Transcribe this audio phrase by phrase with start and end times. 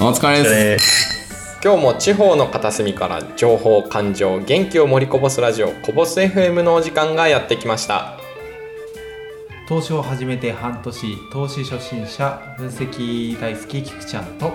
[0.00, 1.58] お疲れです。
[1.64, 8.18] 今日も地方の片隅から情報感情元気を盛りこぼすラジオこぼす FM のお時間がやってきました。
[9.66, 14.52] 投資を始めて半年投資初心者分析大好きキクちゃんと。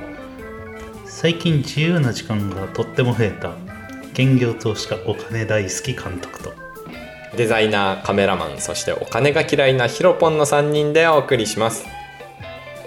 [1.06, 3.54] 最近自由な時間がとっても増えた。
[4.14, 6.59] 兼業投資家お金大好き監督と
[7.40, 11.86] デザイナーカメラマンそしてお金が嫌いなヒロポンの3人でお送りします。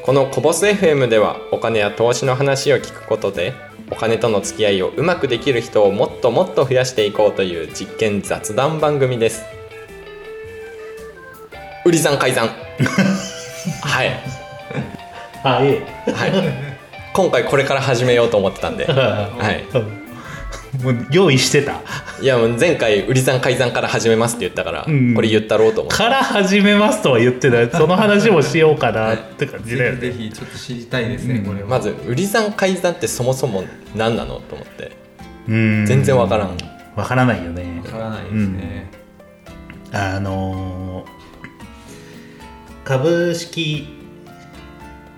[0.03, 3.55] このコボス FM ではお金や投資の話を聞くことで
[3.91, 9.43] お金との付き合いをうまくできる人をもっともっと増やしていこうという実験雑談番組です。
[11.87, 12.49] 売り算改ざん。
[13.81, 14.11] はい。
[15.45, 15.83] あえ。
[16.13, 16.33] はい。
[17.15, 18.85] 今回これから始めようと思ってたんで。
[18.87, 19.51] え は
[19.99, 20.02] い
[20.81, 21.81] もう用意してた。
[22.21, 25.15] いやもう前回売り算改ざんから始めますって言ったから、うん。
[25.15, 27.71] これ言ったろうと思ってから始めますとは言ってない。
[27.71, 31.45] その話もしようかなって感じだよぜひぜねひちょっと知りたいですね、うん。
[31.47, 31.69] これは。
[31.69, 34.93] まず売り算改ざんってそもそも何なのと思って。
[35.49, 35.87] うん。
[35.87, 36.57] 全然わからん。
[36.97, 37.83] わからないよね。
[37.85, 38.91] わからないですね、
[39.93, 41.13] あのー
[42.85, 43.87] 株式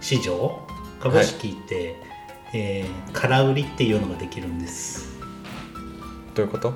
[0.00, 0.60] 市場？
[1.00, 1.96] 株式って、
[2.52, 5.13] えー空売りっていうのができるんです
[6.34, 6.74] どういうこと？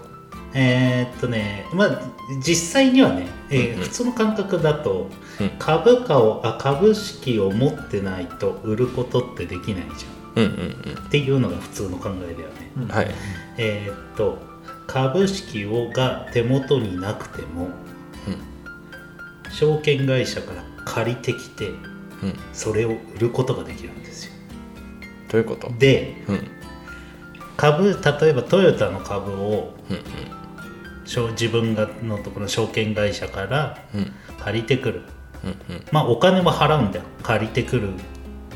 [0.54, 2.00] えーっとねまあ
[2.42, 3.82] 実際にはね、えーうんうん。
[3.84, 5.50] 普通の感覚だと、うん。
[5.58, 10.44] 株価をあ株式を持ってないと売ることってできないじゃん。
[10.44, 10.56] うんう
[11.02, 12.70] んっていうのが普通の考えだよね。
[12.76, 12.86] うん。
[12.88, 13.10] はい。
[13.58, 14.38] えーっと
[14.86, 17.68] 株式をが手元になくても、
[19.50, 21.76] 証券会社から借りてきてうん。
[22.54, 24.32] それを売ることができるんですよ。
[25.30, 25.70] どういうこと？
[25.78, 26.50] でうんうん
[27.58, 29.98] 株例えばトヨタの株をうん
[31.04, 34.12] しょ自分がのところの証券会社からうん。
[34.38, 35.02] 借りてくる。
[35.42, 35.84] うんうん。
[35.90, 37.04] まあお金は払うんだよ。
[37.22, 37.90] 借りてくる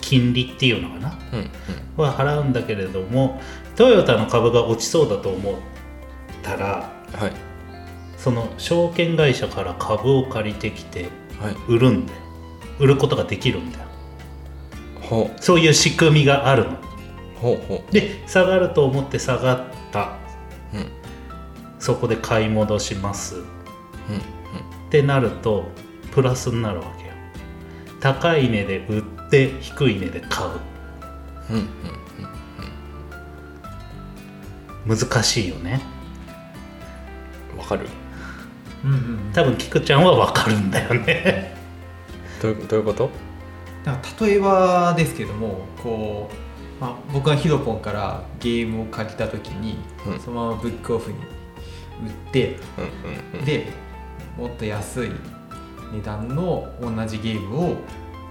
[0.00, 1.18] 金利っていうのかな。
[1.32, 1.50] うん
[1.96, 3.40] は払うんだけれども
[3.76, 5.54] トヨタの株が落ちそうだと思っ
[6.42, 7.32] たらはい。
[8.16, 11.08] その証券会社から株を借りてきて
[11.40, 11.56] はい。
[11.66, 12.18] 売るんだよ。
[12.78, 13.84] 売ることができるんだよ。
[15.00, 16.91] ほそういう仕組みがあるの
[17.52, 17.78] うほう。
[17.78, 20.16] ほで下がると思って下がった。
[20.72, 20.86] ううん。
[21.78, 23.36] そこで買い戻します。
[23.36, 23.44] うんっ
[24.90, 25.64] てなると
[26.12, 27.12] プラスになるわけよ。
[28.00, 30.50] 高い値で売って低い値で買う。
[31.50, 31.68] うんうん
[34.96, 35.80] 難しいよね。
[37.52, 37.86] うんわかる？
[38.84, 41.56] うんうん多分菊ちゃんは分かるんだよね。
[42.42, 43.10] どういうどういうこと？
[43.84, 46.34] だから例えばですけどもこう、
[46.82, 50.20] まあ、僕がヒロポンからゲームを借りた時に、うん。
[50.20, 53.44] そのままブックオフに売ってうんうんうん。
[53.44, 53.68] で
[54.36, 55.12] もっと安い
[55.92, 57.76] 値段の同じゲームを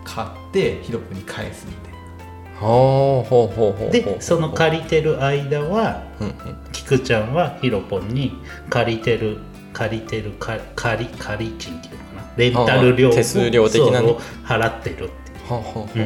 [0.03, 2.59] 買ってヒロポンに返すみたいな。
[2.59, 6.35] ほうほうほうでその借りてる間はうんうん。
[6.73, 8.33] 菊ちゃんはヒロポンに
[8.69, 9.38] 借りてる
[9.72, 12.23] 借りてるか借り借り賃っていうのかな？
[12.35, 14.09] レンタル料を手数料的なね。
[14.09, 15.09] そう払ってるっていう。
[15.47, 16.06] ほうほうほうほう。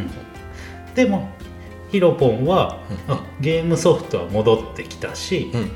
[0.96, 1.34] でも
[1.92, 3.14] ヒロポンは、うん。
[3.14, 5.70] あゲームソフトは戻ってきたし、うんうん。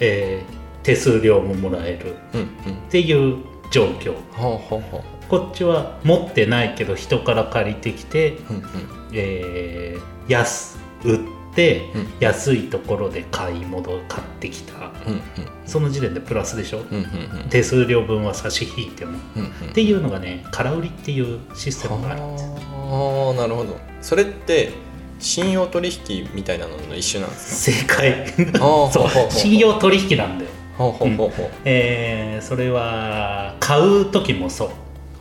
[0.00, 2.46] えー手数料ももらえるっ
[2.90, 3.38] ていう
[3.72, 4.14] 状況。
[4.34, 8.64] ほうほうほうこっちは持ってないけど人から借りてきて、うんうん。
[9.12, 11.18] えー安売っ
[11.56, 12.08] て、うん。
[12.20, 14.92] 安いところで買い戻買ってきた。
[15.08, 15.22] うんうん。
[15.64, 17.48] その時点でプラスでしょ、うんうんうん。
[17.50, 19.70] 手数料分は差し引いても、うんうん。
[19.70, 23.76] っていうのがね空売りっていうシステムがあるんですあなるほど。
[24.00, 24.70] それって
[25.18, 28.26] 信用取引みたいなのの一種なんです正解。
[28.58, 29.32] そう。
[29.32, 31.50] 信用取引なんだよほうほうほうほう。
[31.64, 34.68] えーそれは買う時もそう。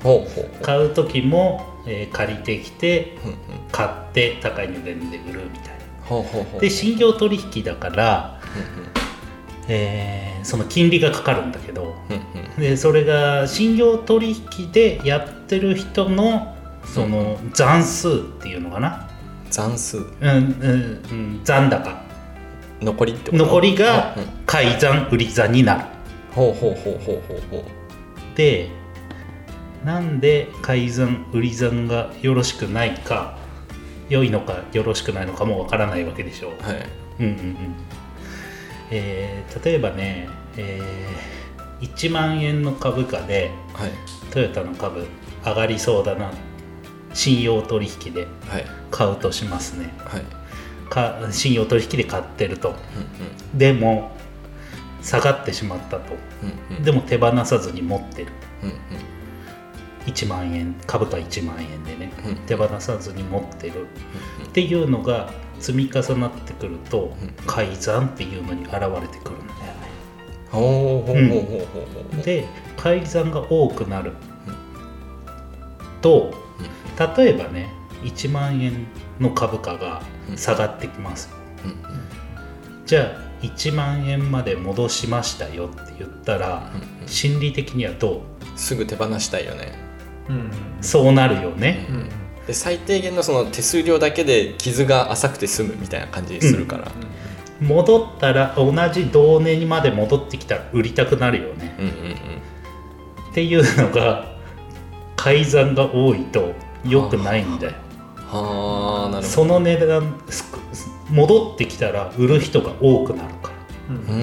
[0.04, 3.38] ほうほう買う時も、えー借りてきてうんうん。
[3.72, 5.76] 買って高い値段で売るみたいな。
[6.04, 8.86] ほうほうほうで信用取引だから、うん
[9.68, 12.62] えーその金利がかかるんだけどうんうん。
[12.62, 14.30] でそれが信用取
[14.60, 16.56] 引でやってる人の
[16.94, 18.12] その残数っ
[18.44, 19.10] ていうのかな、
[19.56, 19.98] 残数。
[19.98, 20.32] うんうん
[21.12, 22.04] うん、残高。
[22.82, 23.46] 残りってこと？
[23.46, 24.24] 残りがうん。
[24.46, 25.82] 買い残売り残になる。
[26.34, 27.64] ほうほうほうほうほうほう。
[28.38, 28.70] で
[29.86, 33.38] なんで買い残売り残がよろしくないか
[34.10, 36.90] 良いのかよろしくないのかもわからないわけでしょう、はい。
[37.20, 37.76] うんうんうん。
[38.92, 41.36] えー例えばね、えー
[41.82, 43.92] 1万円の株価ではい。
[44.32, 45.06] トヨタの株
[45.46, 46.32] 上がりそうだな
[47.16, 48.66] 信用取引ではい。
[48.92, 49.92] 買うとしますね。
[50.06, 50.24] はい。
[50.90, 52.70] か信用取引で買ってると。
[52.70, 52.74] う
[53.56, 54.12] んでも
[55.02, 56.14] 下がってしまったと。
[56.44, 56.78] うんうん。
[56.78, 58.32] うんでも手放さずに持ってる。
[58.64, 58.76] うんうん。
[60.06, 62.12] 1万円株価1万円でね。
[62.28, 62.36] うん。
[62.46, 63.88] 手放さずに持ってる。
[64.46, 67.16] っていうのが積み重なってくると
[67.48, 69.86] 改ざんっていうのに現れてくるんだよね。
[70.52, 72.24] ほうほうほうほうほうほう。
[72.24, 72.46] で
[72.78, 74.12] 改ざんが多くなる
[76.02, 76.45] と
[76.98, 77.70] 例えばね
[78.04, 78.88] 1万円
[79.20, 80.02] の株価が
[80.36, 81.30] 下がってきます。
[81.64, 81.76] うん
[82.86, 86.72] じゃあ1万円まで戻しましたよって言ったら
[87.08, 88.22] 心理的にはどう？
[88.56, 89.74] すぐ手放したいよね。
[90.30, 90.52] うん。
[90.82, 91.88] そうなるよね。
[91.90, 91.96] うん。
[91.96, 92.10] うん
[92.46, 96.92] で最低限のその手数料だけで傷が浅くて済むみたいな感じするから、
[97.60, 101.76] 戻ったら同じ同値にまで戻ってきたら売りたくなるよね。
[101.80, 101.92] うん、うん。
[103.32, 104.38] っていうのが
[105.16, 106.54] 改ざんが多いと
[106.86, 107.74] 良くないんだよ
[108.32, 110.52] あなるほその値段す
[111.10, 113.52] 戻ってきたら売る人が多くなるか
[113.90, 114.22] うんどうんうん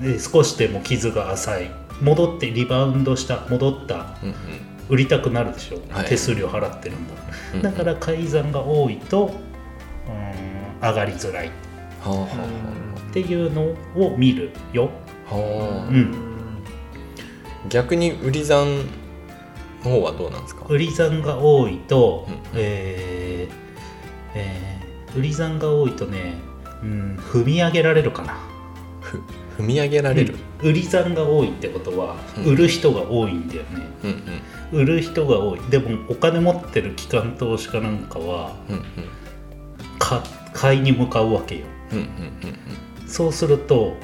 [0.00, 0.02] うん。
[0.06, 1.70] らで少しでも傷が浅い。
[2.02, 4.34] 戻ってリバウンドした戻ったうんうん。
[4.88, 6.08] 売りたくなるでしょ、はい。
[6.08, 7.14] 手数料払ってるんだ。
[7.54, 9.26] うんだから改ざんが多いと
[10.06, 11.46] うーん上がりづらい。
[11.48, 11.50] っ
[12.02, 12.26] はあは
[13.12, 13.62] ていうの
[14.04, 14.90] を見るよ。
[15.30, 15.44] あはあ。
[15.44, 16.14] はあうん。
[17.68, 18.82] 逆に売り算の
[19.88, 20.66] 方はどうなんですか？
[20.68, 23.54] 売り算が多いと、うんえー
[24.34, 24.76] えー
[25.16, 26.34] 売り算が多いとね、
[26.82, 28.36] うん、踏み上げられるかな。
[29.00, 29.22] ふ
[29.58, 32.44] 踏み上げられる、売り算が多いってことは、うん。
[32.52, 33.68] 売る人が多いんだよね。
[34.04, 34.10] うん、
[34.74, 34.82] うん。
[34.82, 35.60] 売る人が多い。
[35.70, 38.82] でもお金持ってる機関投資家なんかはうんうん。
[39.98, 40.22] か
[40.52, 41.64] 買いに向かうわけよ。
[41.92, 43.96] うんうんうんそうすると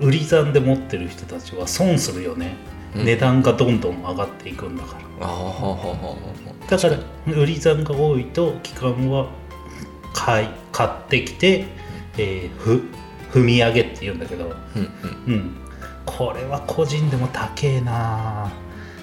[0.00, 5.26] 売り算で持ってる人たちは損するよね、うん値段がどんどん上がっていくんだから。
[5.26, 6.16] ああはあはあは
[6.66, 6.96] あだから
[7.32, 9.28] 売り算が多いと機関は
[10.12, 11.66] 買い買ってきて、
[12.16, 12.82] えーふ
[13.32, 14.82] 踏み上げっていうんだけど、にうん
[15.26, 15.34] うん。
[15.34, 15.56] うん、
[16.06, 18.52] これは個人でも高えな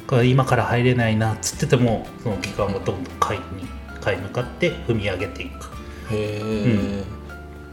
[0.08, 3.68] これ今から入れないなっつっててもその機関はどんどん買いに
[4.00, 5.70] 買い向かって踏み上げていく、
[6.12, 7.04] へえ、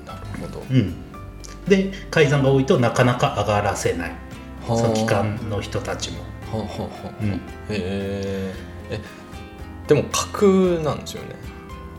[0.05, 0.65] なるほど。
[0.71, 0.95] うん、
[1.67, 4.11] で改ざんが多いとなかなか上がらせない。
[4.11, 4.28] はあ
[4.77, 7.25] その機関の人たちも、はあはあはあう。
[7.25, 7.39] ん、へ
[7.71, 8.55] え
[8.91, 9.01] え
[9.87, 10.47] でも架空
[10.83, 11.35] なんですよね。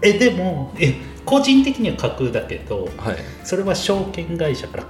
[0.01, 0.95] えでもえ
[1.25, 3.18] 個人的には架空だけどはい。
[3.44, 4.83] それは証券会社から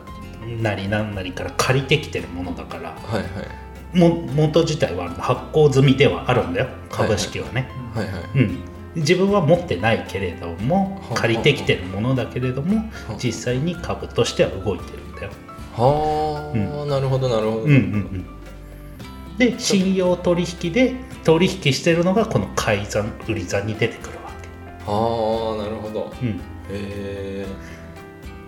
[0.61, 3.97] なりなんなりから借りてきてるものだからはいはい。
[3.97, 6.67] も元自体は発行済みではあるんだよ。
[6.91, 8.13] 株式はね、はいはい。
[8.35, 8.59] うん、
[8.95, 15.31] 自分は持ってないけれどもはあ借りてきてるものだけれどもはあ実際に株としては動いてるんだよ。
[15.79, 16.51] は
[16.85, 24.31] あ、なるほどなるほど、うんうんうん、で信用取引で取引してるのがこの買い算売り算に出てくるわ
[24.85, 26.11] はあなるほど。
[26.19, 26.39] け、うん、へ
[26.71, 27.47] え。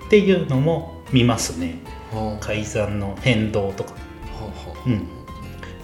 [0.05, 1.75] っていうのも見ますね。
[2.11, 2.45] はあ。
[2.45, 3.97] 買い算の変動とか、は
[4.41, 5.07] あはうん、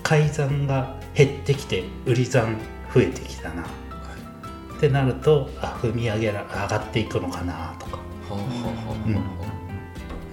[0.03, 2.57] 買い算が減ってきて売り算
[2.93, 3.63] 増えてきたな。
[3.63, 7.99] ってなるとあ踏み上げら上がっていくのかなとか、
[8.29, 8.95] あはあはあはあは
[9.45, 9.51] あ。
[9.51, 9.56] うん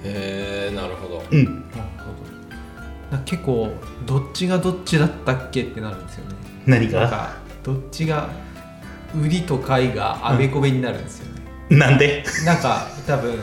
[0.04, 1.24] へえなるほど。
[1.30, 1.56] うん、なる
[1.98, 3.18] ほど。
[3.24, 3.72] 結構
[4.06, 6.36] どっちがどっちだったっけってなるんですよね。
[6.66, 8.28] 何かどっちが
[9.14, 11.32] 売りと買いがあべこべになるんですよ
[11.70, 12.24] ね、なんで？
[12.44, 13.38] なんか多分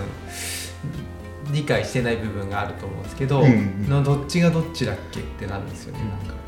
[1.54, 6.42] 理解してない部分があると思うんですけど、うんのどっちがどっちだっけってなるんですよね、うんなんかこ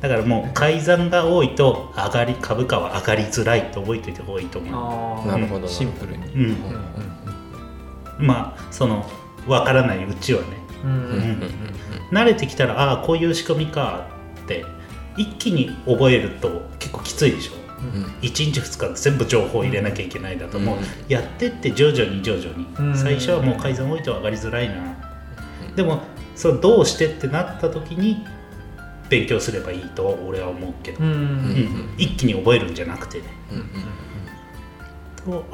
[0.00, 4.62] だからもう改ざんが多いと上がり株価は上がりづらいと覚えておいた方がいいとう。
[4.62, 6.44] 思あーなるほどシンプルに、う、うん
[8.18, 8.26] うん。
[8.26, 9.08] まあその
[9.46, 10.46] 分からないうちはね。
[12.10, 14.06] 慣れてきたらああこういう仕組みか
[14.44, 14.64] って
[15.16, 17.52] 一気に覚えると結構きついでしょ。
[17.82, 18.04] うん。
[18.20, 20.76] 1日2日で全部情報を入れなきゃいけないだともう。
[20.78, 20.84] うん。
[21.08, 22.66] やってって徐々に徐々に。
[22.78, 22.96] うん。
[22.96, 24.74] 最初はもう改ざん多いと上がりづらいな。
[25.76, 26.02] でも
[26.34, 28.24] それどうしてってなった時に
[29.08, 30.98] 勉強すればいいと俺は思うけど、
[31.98, 33.24] 一気に覚えるんじゃなくてね。
[35.24, 35.44] と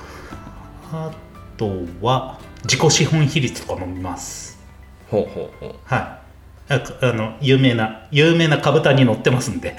[0.92, 1.10] あ
[1.56, 4.58] とは自己資本比率とかも見ます。
[5.10, 5.74] ほうほうほう。
[5.84, 6.00] はい。
[6.70, 9.74] ああの有名な有名な株単に載ってますんで。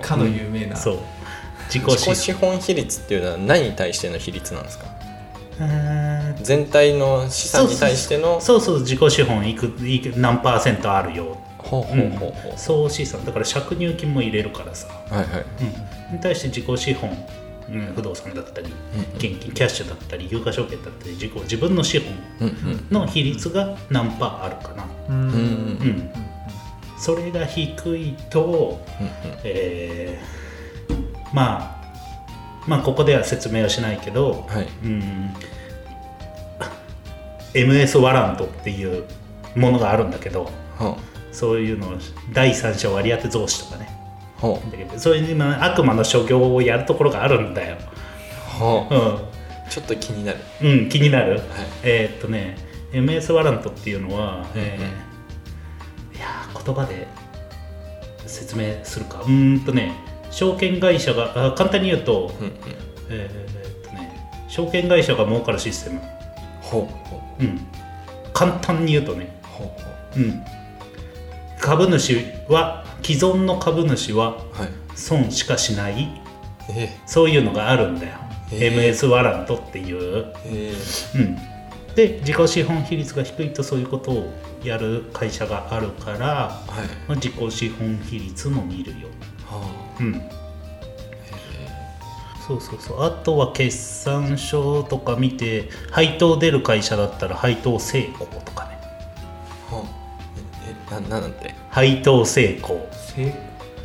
[0.00, 0.98] かの有名な、そう。
[1.66, 4.84] 自己自己資資本比率っていうのは何に対しての比率なんですか？
[5.58, 6.42] えー。
[6.44, 8.80] 全体の資産に対してのそうそう。
[8.80, 11.36] 自己資本いくいく何パーセントあるよ。
[11.58, 12.56] ほうほうほうほう。
[12.56, 13.24] 総資産。
[13.24, 15.44] だから借入金も入れるからさ、はいはい。
[16.10, 17.16] うん、に対して自己資本、うん、
[17.94, 18.72] 不動産だったり
[19.16, 22.14] 現金キャッシュだったり有価証券だったり自己自分の資本
[22.90, 26.10] の比率が何パーあるかな、うん
[26.98, 29.08] それが低いと、うん
[29.44, 31.76] えーまあ
[32.66, 34.68] まあここでは説明はしないけど、はい。
[34.84, 35.34] うん。
[37.54, 39.04] MS ワラントっていう
[39.54, 40.98] ものがあるんだけどは
[41.32, 41.92] そういうのを
[42.34, 43.95] 第三者割当増資とかね
[44.36, 47.76] ほだけどそういう今悪魔の所業をやるところがあるんだよ。
[47.78, 48.94] うほう。
[48.94, 49.18] う
[49.70, 50.38] ちょっと気になる。
[50.62, 51.32] ん、うん、気になる。
[51.32, 51.40] はい。
[51.82, 52.56] えーっとね
[52.92, 57.06] MS ワラントっていうのは、えーいやー言葉で
[58.26, 59.20] 説明するか。
[59.20, 59.92] うーんとね
[60.30, 62.52] 証券会社があ簡単に言うと,、うんうん。
[63.10, 66.00] えーっとね証券会社が儲かるシステム、
[66.60, 67.08] ほう。
[67.08, 67.60] ほううん、
[68.32, 69.66] 簡単に言うとね、ほう。
[69.82, 70.42] ほうん、
[71.60, 72.16] 株主
[72.48, 74.38] は既存の株主は
[74.94, 76.22] 損しかしない。
[76.68, 78.18] えそういうのがあるんだよ、
[78.50, 80.24] へー MS ワラントっていう。
[80.24, 80.74] ー、え。
[81.14, 84.32] うん、で自己資本比率が低いとそういうことを
[84.64, 86.86] やる会社があるから、ー、はい。
[87.08, 89.08] まあ、自己資本比率も見るよ、
[89.46, 89.62] は
[90.00, 90.22] うん、
[92.46, 93.02] そうそうそう。
[93.04, 98.65] あとは決算書とか見て配当出る会社だったら配当成功とか
[100.92, 101.54] ええななんて？
[101.70, 103.32] 配当成功成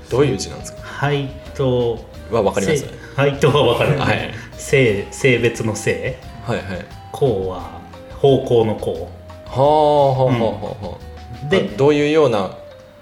[0.10, 0.81] どういう字なんですか？
[0.84, 2.00] 配当
[2.31, 2.79] はわかります？
[2.79, 4.31] せ配当は分かる、はい。
[4.58, 6.86] 性性別の性はいはい。
[7.13, 7.81] 功は
[8.17, 9.10] 方向の功は
[9.55, 10.98] あはあは
[11.43, 12.55] あであどういうような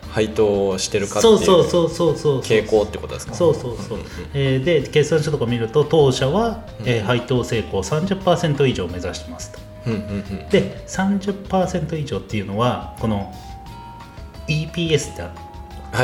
[0.10, 2.40] 配当をしてるかっていそううそうそうそうそう。
[2.42, 3.34] 傾向ってことですか？
[3.36, 3.98] そうそうそう。
[4.00, 4.08] うんうんうん。
[4.34, 9.60] えーで決算書とか見ると当社は、えーうん配当成功30%以上を目指してますと。
[9.88, 10.04] うんうんう
[10.46, 10.50] ん。
[10.50, 13.32] で30%以上っていうのはこの
[14.50, 15.30] EPS っては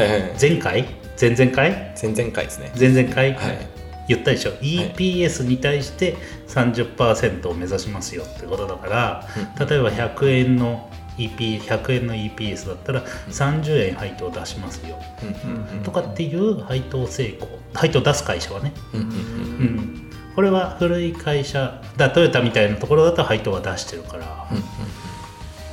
[0.01, 0.31] いはいはい。
[0.39, 0.85] 前回？
[1.19, 1.93] 前々回？
[2.01, 2.71] 前々回ですね。
[2.79, 3.67] 前々回、はい。
[4.07, 6.15] 言ったでしょ？EPS に対して
[6.47, 9.27] 30%を目指しますよってことだから、
[9.65, 14.99] 例えば100円の EP100 円の EPS だったら30円配当出しますよ。
[15.23, 15.51] うん。
[15.51, 15.77] うん。
[15.77, 15.83] うん。
[15.83, 17.47] とかっていう配当成功。
[17.73, 18.73] 配当出す会社はね。
[18.93, 19.01] うん。
[19.01, 19.07] うん。
[19.07, 19.13] うん。
[19.13, 24.47] うん、これは古い会社だトヨタみたいなところだと配当は出してるから、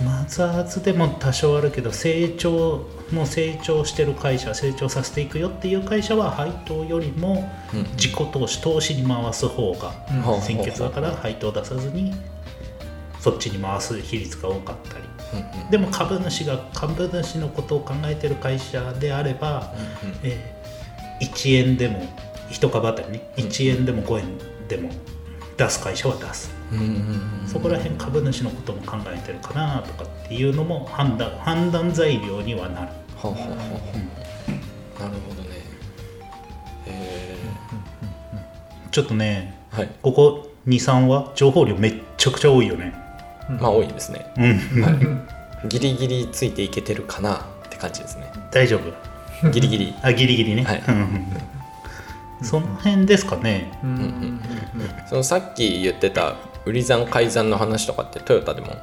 [0.05, 9.93] マザーズでも多少あるけど成長もう成長してる会社成長させていくよっていう会社は配当よりもうん自己投資投資に回す方が
[10.35, 12.15] うん先決だから配当出さずに
[13.21, 15.05] そっちに回す比率が多かったり。
[15.35, 15.71] うんうん。
[15.71, 19.73] でも株主が株主のことを考えてる会社であれば、
[20.23, 20.63] えー
[21.25, 22.01] 1円でも
[22.51, 24.91] 1株当たりね1円でも5円でも
[25.57, 26.51] 出す会社は出す。
[26.51, 26.62] うんうんうんうん
[27.47, 32.93] そこら辺株主のことも考えてるかなとかっていうのも判断判断材料にはなる、は
[33.25, 33.55] あはあはあは。
[34.99, 35.49] あなるほどね。
[36.87, 37.37] え
[38.91, 39.91] ちょっとねーはい。
[40.03, 42.95] ここ23は情報量めっちゃくちゃ多いよね。
[43.61, 44.33] まあ多いですね。
[44.37, 44.83] うん。
[44.83, 44.91] は
[45.65, 45.69] い。
[45.69, 47.37] ギリギリついていけてるかな
[47.67, 48.33] って感じですね。
[48.51, 48.79] 大丈
[49.43, 49.51] 夫？
[49.51, 49.95] ギリギリ。
[50.03, 50.83] あギリギリね、はい。
[50.89, 51.27] うんうん
[52.45, 53.71] その辺ですかね。
[53.85, 54.41] うんうんうん。
[55.09, 56.35] そのさっき言ってた
[56.65, 58.77] 売り算改ざんの話とかってトヨタでも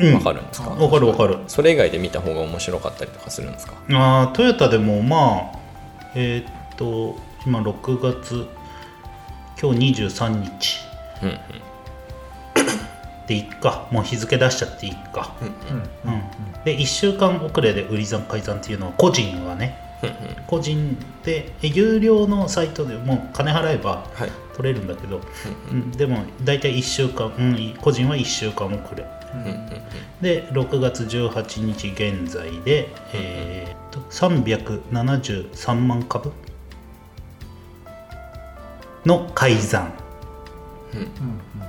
[0.00, 0.14] うん。
[0.14, 1.38] わかるんですか、わかるわかる。
[1.48, 3.74] それ以外で見た方が面白かったりとかするんですか？
[3.90, 5.58] あートヨタでもまあ
[6.14, 8.46] えーっと今6月
[9.60, 10.78] 今日23日。
[11.22, 11.38] うんうん。
[13.26, 13.86] でいっか。
[13.90, 16.22] もう日付出しちゃっていいか、うんうん。
[16.64, 19.83] で1週間遅れで売り算改ざんっていうのは個人はねうんうん
[20.46, 24.30] 個人でえ有料のサイトでもう金払えばはい。
[24.54, 25.20] 取れるんだけど、
[25.70, 29.04] うんうん、でも大体1週間、うん、い個人は1週間遅れ
[30.22, 36.32] で6月18日現在で、えーっと373万株
[39.04, 39.92] の改ざん、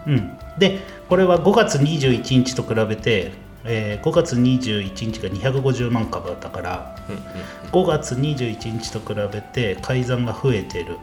[0.07, 3.33] うん、でこれは5月21日と比べて、
[3.65, 10.97] えー5月21日が250万株だったからうん5月21日と比べて改ざんが増えてる。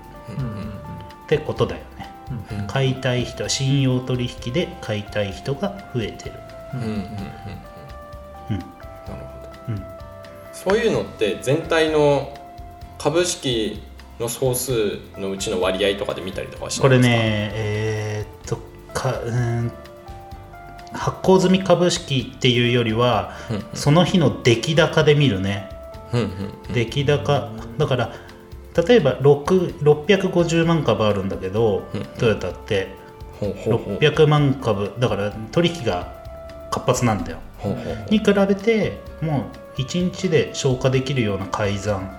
[1.25, 2.11] ってことだよね。
[2.51, 6.35] うんうん買いたい人信用取引で買いたい人が増えてる。
[10.53, 12.37] そういうのって全体の
[12.99, 13.83] 株式
[14.21, 17.15] の総数のうちの割合とかで見たりとかはしなこれいですか？
[17.17, 18.57] ねえーっと
[18.95, 19.73] かうーん
[20.93, 23.65] 発行済み株式っていうよりはうんうん。
[23.75, 25.71] その日の出来高で見るね。
[26.13, 26.27] うんうん
[26.69, 26.73] うん。
[26.73, 27.51] 出来高。
[27.79, 28.13] だから
[28.87, 32.95] 例えば6 650万株あるんだけどうんトヨタって。
[33.41, 33.99] ほうほうほう。
[33.99, 34.93] 600万株。
[34.99, 36.13] だから取引が
[36.71, 37.39] 活発なんだよ。
[38.11, 42.19] に比べてもう1日で消化できるような改ざん。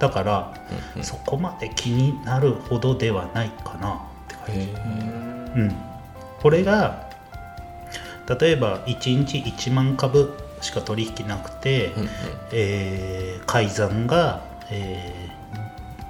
[0.00, 0.54] だから
[0.94, 1.04] うんうん。
[1.04, 3.98] そこまで気になるほどではないかなっ
[4.28, 4.88] て感じ。
[5.56, 5.76] うん、
[6.40, 7.07] これが
[8.28, 12.08] 例えば1日1万株しか取引なくて、うんうん。
[12.52, 15.30] えー改ざんが、え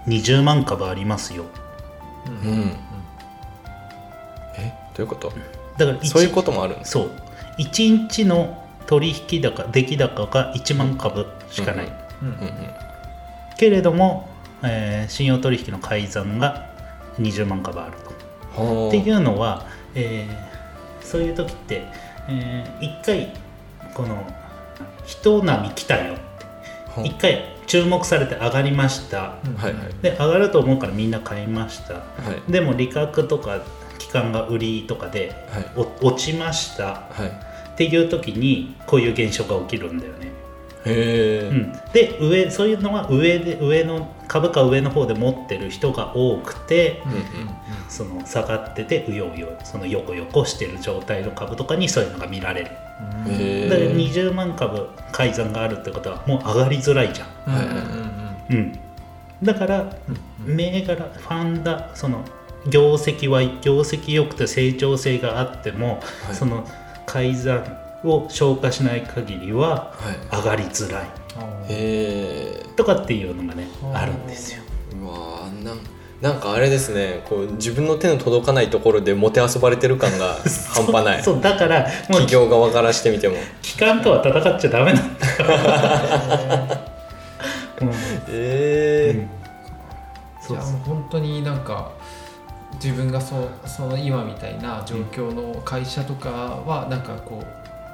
[0.07, 1.45] ー20万株ありますよ。
[2.27, 2.73] うん。
[4.57, 4.73] え？
[4.95, 5.33] どういうこと？
[5.77, 7.11] だから一そういうこともあるんですそう。
[7.59, 12.37] 1日の取引高出来高が1万株しかない、うんうん。
[13.59, 14.29] けれども
[14.63, 16.71] えー信用取引の改ざんが
[17.21, 18.13] 20万株あると。
[18.55, 20.58] ほうっていうのは、えー
[21.09, 21.85] そういう時って、
[22.29, 23.33] えー一回
[23.95, 24.25] この
[25.05, 26.17] 人波来たよ
[26.89, 27.07] ほう。
[27.07, 29.19] 一回注目されて上がりました。
[29.19, 29.75] はいはい。
[30.03, 31.95] で上がると思うからみんな買いました。
[31.95, 32.01] は
[32.47, 32.53] い。
[32.53, 33.61] でも利確とか
[33.99, 35.71] 期間が売りとかではい。
[35.77, 37.07] お落ちました。
[37.11, 37.49] はい。
[37.73, 40.33] っていう時にこういう現象が起きるんだよね、
[40.87, 47.23] うん、で上そういうのは上で上の株価上の方で持ってる人が多くてうんうん
[47.89, 52.71] その下がっててうようよその横横してる状態の株とかにそういうのが見られる。
[53.29, 57.29] へだからえ20万株改ざんがあるってことはもう上がりづらいじゃん、
[58.51, 58.79] うん、
[59.43, 59.97] だから
[60.45, 62.25] 銘柄ファンダその
[62.69, 66.35] 業績は業績良くて成長性があっても、はい。
[66.35, 66.67] その
[67.07, 69.95] 改ざんを消化しない限りはは
[70.33, 70.37] い。
[70.37, 71.05] 上がりづらい。
[71.69, 74.63] へえとかっていうのがねあるんですよ。
[75.03, 75.79] うわーなん
[76.21, 77.23] なんかあれですね。
[77.29, 80.37] こう自分の手の届かないところでもてあそばれてる感が
[80.75, 81.23] 半端ない。
[81.23, 83.37] そうそうだから企業側からしてみても。
[83.63, 86.81] 機関とは戦っちゃダメなんだよ、
[87.83, 87.89] うん。
[88.29, 89.31] ええうん。
[90.41, 90.57] そう。
[90.57, 91.93] じゃあもう本当になんか
[92.83, 97.47] 自分がそうその今みたいな状況の会社とかはなんかこうよ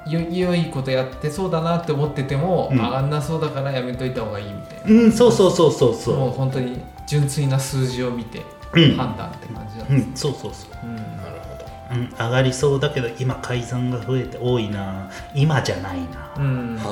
[0.07, 2.77] 良いことやってそうだなって思ってても、うん。
[2.77, 8.39] 上がんなそうだからやめといた方がいいみたいな、うん、そうそうそうそうもうそ本当に純粋な数字を見て
[8.73, 8.95] う、うん。
[8.97, 10.85] 判断って感じなんうです、ん、そうそうそう。
[10.85, 10.95] うん。
[10.95, 11.07] なる
[11.41, 11.95] ほど。
[11.95, 15.09] うん、上がりそうだけど今改ざんが増えて多いな。
[15.33, 16.33] 今じゃないな。
[16.37, 16.75] う、ん。
[16.77, 16.91] は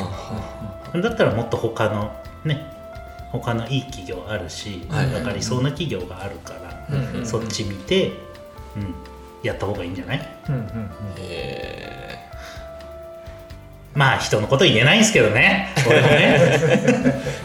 [0.93, 2.11] あはだったらもっと他の
[2.45, 2.71] ね
[3.31, 5.07] 他のいい企業あるし、はい。
[5.07, 8.11] 上がりそうな企業があるから、うんうんそっち見て、
[8.75, 8.93] うん、
[9.41, 10.37] やった方がいいんじゃない？
[10.49, 10.67] うんうんうん。
[11.17, 12.12] へ
[13.95, 15.69] まあ人のこと言えないんですけどね。
[15.87, 16.13] 俺もね、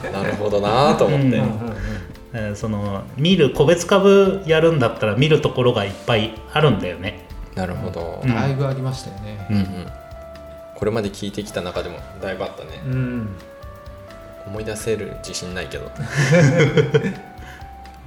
[0.05, 1.33] え なるほどなと思って、うん。
[1.33, 1.40] うん。
[1.40, 1.76] うん
[2.35, 7.26] えーその見る個別株やるんだったら見るところがいっぱいあるんだよね。
[7.55, 8.35] なるほど、うん。
[8.35, 9.46] だいぶありましたよね。
[9.51, 9.87] ううんんうん。
[10.75, 12.70] これまで聞いてきた中でもだいぶあったね。
[12.87, 13.29] うん。
[14.46, 15.90] 思い出せる自信ないけど。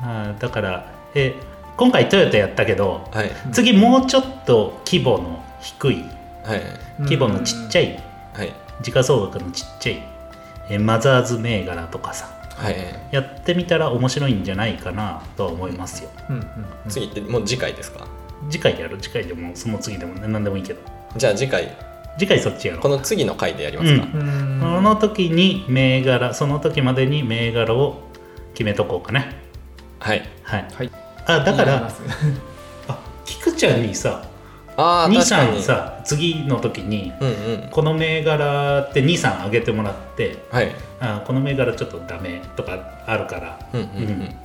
[0.04, 1.36] あーだからえ
[1.78, 3.32] 今回トヨタやったけどはい。
[3.52, 6.06] 次もうちょっと規模の低い
[6.44, 6.62] はい。
[7.02, 8.54] 規模のちっちゃいはい。
[8.82, 10.04] 時価総額のちっちゃい
[10.70, 12.76] えマザーズ銘柄とかさはい。
[13.12, 16.10] やってみたら面白いんじゃないかなとは思いますよ。
[16.30, 16.46] うんうん
[16.89, 18.08] 次ってもう次回ですか？
[18.50, 20.80] 次回やる次回でもその次でもね何でもいいけど
[21.17, 21.76] じゃあ次回。
[22.17, 24.22] 次回そっちやろこの次の回でやりますか、うん。
[24.22, 24.24] う
[24.58, 28.02] んその時に銘柄その時までに銘柄を
[28.54, 29.34] 決めとこうかね
[30.00, 30.28] はい。
[30.44, 30.67] はい。
[30.74, 30.91] はい。
[31.26, 31.89] あだから
[32.88, 34.28] あ菊ちゃんにさ
[35.10, 35.62] 23に。
[35.62, 37.67] さ次の時にうんうん。
[37.70, 40.72] この銘柄って23上げてもらってはい。
[41.00, 44.36] あこの銘柄ちょっとダメとかあるからうんうんうん。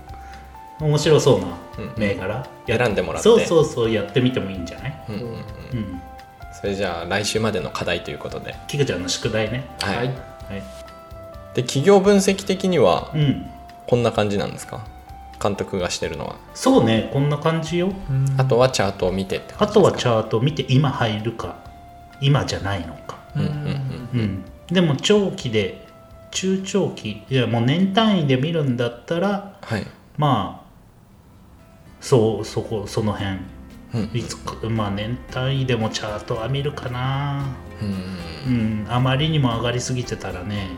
[0.88, 1.46] 面白そうな
[1.78, 3.28] うん銘柄、選んでもらって。
[3.28, 5.04] そうそうそうやってみてもいいんじゃない？
[5.08, 5.28] うんうんうん。
[5.30, 6.02] うん。
[6.52, 8.54] それじゃあ来週までの課題ということで。
[8.66, 9.64] 菊ちゃんの宿題ね。
[9.80, 10.06] はい、はい。
[10.06, 10.14] はい。
[11.54, 13.46] で企業分析的にはうん。
[13.86, 14.84] こんな感じなんですか？
[15.42, 16.36] 監督がしてるのは。
[16.54, 17.92] そうねこんな感じよ。
[18.10, 18.34] うん。
[18.38, 21.56] あとはチャートを見てってあとはチャートを見て今入るか
[22.20, 23.18] 今じゃないのか。
[23.34, 23.48] うんうん
[24.14, 24.44] うん。
[24.68, 25.86] でも長期で
[26.30, 29.86] 中長期いやもう年単位で見るんだったらはい。
[30.16, 30.66] まあ
[32.00, 33.38] そうそこその辺。
[33.94, 34.10] うん。
[34.14, 37.44] いつかまあ年単位でもチャートは見るかな。
[37.80, 40.68] うんうんあまりにも上がりすぎてたらね。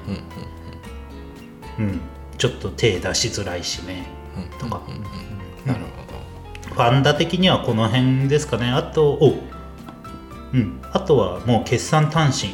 [1.78, 2.00] うんうんうん。
[2.38, 4.06] ちょっと手出しづらいしね。
[4.12, 4.17] うん
[4.58, 4.82] とか。
[4.86, 5.02] うんうん
[5.66, 5.98] なるほ
[6.74, 8.70] ファンダ的にはこの辺ですかね。
[8.70, 9.42] あとお
[10.52, 10.80] うん。
[10.92, 12.50] あとはもう決算単身。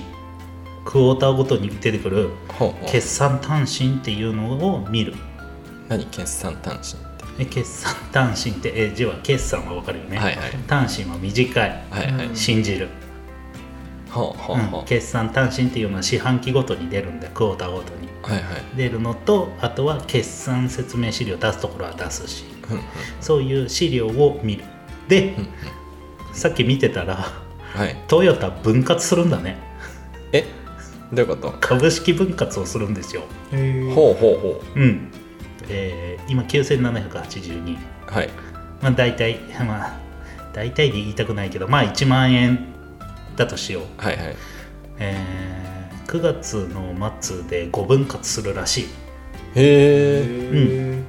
[0.84, 2.30] クォーターごとに出てくる
[2.86, 5.14] 決算単身っていうのを見る。
[5.88, 6.06] 何？
[6.06, 7.42] 決算単身って。
[7.42, 10.50] え決算単身ってえ字は決算は分かるよね、はいはい。
[10.66, 11.84] 単身は短い。
[11.90, 12.26] はいはい。
[12.26, 12.36] うん。
[12.36, 12.92] 信じる、ほ
[14.20, 14.84] うん。
[14.86, 18.08] 決算単身っていうのは四半期ごとに出るんでクォーターごとに。
[18.22, 18.62] はいはい。
[18.76, 22.44] 出るのとあとは決算説明資料出すところは出すし。
[22.70, 22.82] うんうん。
[23.20, 24.64] そういう資料を見る。
[25.08, 25.48] で、うんうん。
[26.34, 27.16] さっき見てたら
[27.74, 27.96] はい。
[28.08, 29.58] トヨタ分割するんだね。
[30.32, 30.44] え？
[31.12, 31.54] どういうこと？
[31.60, 33.22] 株式分割をするんですよ。
[33.50, 34.80] ほうほうほう。
[34.80, 35.10] ん。
[35.68, 38.30] えー今9782うはい。
[38.80, 40.00] まあ大体まあ
[40.54, 42.73] 大体で言いたくないけどまあ1万円
[43.36, 43.82] だとしよう。
[44.02, 44.36] はいはい。
[44.98, 48.84] えー9月の末で5分割するらしい。
[48.84, 48.86] へ
[49.56, 51.02] えへ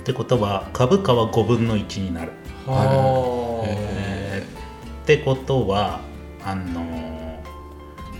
[0.00, 2.30] ってことは株価は5分の1になる。
[2.66, 6.00] ーはあえーってことは
[6.44, 7.34] あのー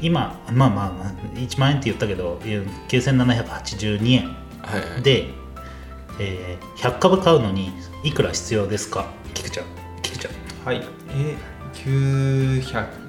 [0.02, 2.38] 今まあまあ1万円って言ったけど
[2.88, 4.28] 9782円。
[4.62, 5.02] はいはい。
[5.02, 5.28] で
[6.18, 7.70] えー100株買うのに
[8.02, 9.06] いくら必要ですか？
[9.32, 9.66] 菊ちゃん。
[10.02, 10.32] 菊ちゃん
[10.66, 11.36] はいえ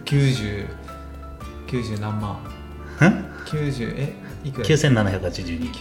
[0.06, 0.68] 990
[1.68, 2.34] 90何万。
[2.36, 2.38] ん
[3.46, 4.14] 90え？
[4.44, 5.72] いくら？9782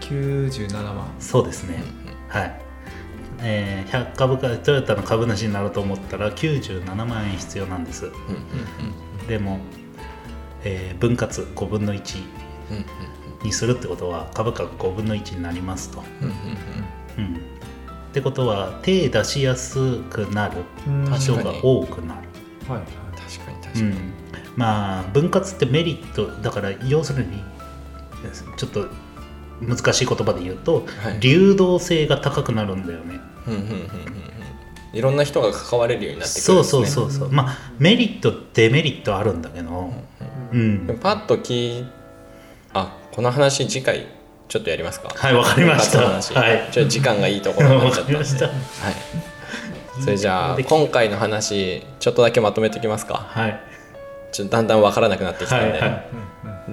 [0.00, 1.08] 9797万。
[1.18, 1.82] そうですね。
[2.28, 2.60] はい。
[3.40, 8.06] えー100株かトヨタの株主になろうと思ったら97万円必要なんです。
[8.06, 8.14] うんう
[9.24, 9.58] んでも、
[10.64, 12.22] えー分割5分の1
[12.70, 12.84] うんうん
[13.44, 16.34] にするってことは株価が5分の1になりますと、うんうん
[17.24, 17.38] うん、っ
[18.12, 21.04] てことは手出しやすくなるうん。
[21.16, 22.27] 人が多くなる、
[22.68, 22.82] はい。
[23.16, 24.12] 確かに確かに、うん、
[24.56, 27.42] まあ分割ってメリットだから要するに
[28.56, 28.86] ちょっと
[29.60, 31.20] 難しい言葉で言うと、はい。
[31.20, 33.20] 流動性が高くなるんだよね。
[33.46, 33.82] うんうんうんうんうん。
[34.92, 36.86] いろんな人が関われるようになってくるそうんですね。
[36.86, 39.92] そうそうそうまあメリットデメリットあるんだけど。
[40.50, 41.86] うん、でもパッと聞い
[42.72, 44.06] あこの話次回
[44.48, 45.10] ちょっとやりますか？
[45.14, 46.00] はいわかりました。
[46.00, 46.68] はい。
[46.72, 48.12] ちょっと時間がいいところになっわちゃったんで。
[48.12, 48.46] かりました。
[48.46, 48.54] はい
[50.00, 53.14] それじゃあ今回の話ちょっとだけまとめておきますか。
[53.14, 53.60] はい。
[54.32, 56.10] ちょっとだんだん分からなくなってきたんで、はいはい。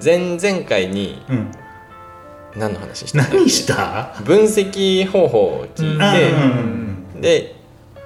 [0.03, 1.51] 前々回にうん。
[2.57, 4.13] 何の話した何した？
[4.23, 7.55] 分析方法を聞いあて、うんで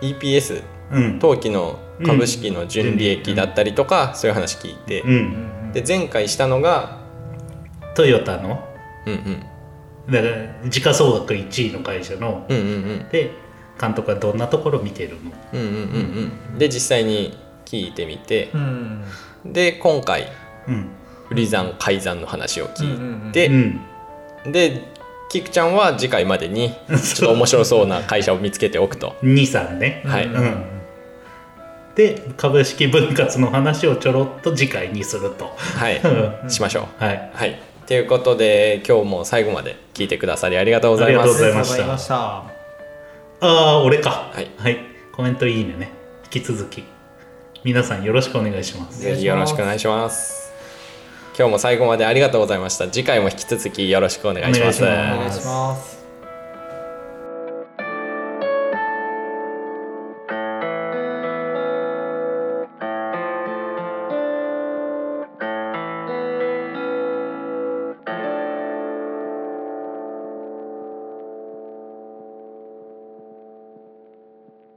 [0.01, 1.19] EPS うん。
[1.19, 5.71] 当期の株式の純利益だったりとか、そういう話聞いて、うん。
[5.71, 6.97] で前回したのが
[7.93, 8.67] トヨタの？
[9.05, 9.43] うんうん。
[10.11, 12.47] だから時価総額1位の会社の？
[12.49, 12.69] うんうんう
[13.05, 13.09] ん。
[13.11, 13.31] で
[13.79, 15.31] 監督はどんなところ見てるの？
[15.53, 15.71] うんうんうん
[16.51, 16.57] うん。
[16.57, 18.49] で実際に聞いてみて。
[18.53, 19.03] うん。
[19.45, 20.27] で今回
[20.67, 20.89] うん。
[21.29, 23.79] 売り算改ざんの話を聞いうて、ん
[24.45, 24.81] で
[25.29, 29.15] キクちゃんは次回までに ちょっと面白そうな会社を見つけておくと。
[29.21, 30.03] 23ね。
[30.05, 30.25] はい。
[30.25, 30.63] うん。
[31.95, 35.53] で株式分割の話をちょろっと次回にすると。
[35.57, 35.97] はい。
[35.97, 36.49] うん。
[36.49, 37.03] しましょう。
[37.03, 37.29] はい。
[37.33, 37.59] はい。
[37.85, 41.37] ということで今日も最後まで聞いてくださりありがとうございます。
[41.39, 41.73] ざいました。
[41.75, 42.58] ありがとうございました
[43.41, 44.31] ああ俺か。
[44.33, 44.79] はい。
[45.11, 45.75] コメントいいね。
[45.75, 45.91] ね
[46.33, 46.83] 引き続き。
[47.63, 49.01] 皆さんよろしくお願いします。
[49.01, 50.53] ぜひよろしくお願いします。
[51.37, 52.89] 今日も最後までありがとうございました。
[52.89, 54.83] 次回も引き続きよろしくお願いします。
[54.83, 55.98] お願いします